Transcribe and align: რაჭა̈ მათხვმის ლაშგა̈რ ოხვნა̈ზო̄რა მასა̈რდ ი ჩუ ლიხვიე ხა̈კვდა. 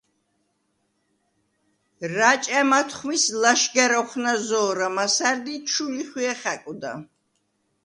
რაჭა̈ 2.15 2.61
მათხვმის 2.69 3.23
ლაშგა̈რ 3.41 3.91
ოხვნა̈ზო̄რა 4.01 4.87
მასა̈რდ 4.95 5.45
ი 5.55 5.57
ჩუ 5.69 5.85
ლიხვიე 5.95 6.33
ხა̈კვდა. 6.41 6.93